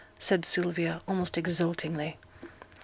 [0.17, 2.17] said Sylvia, almost exultingly.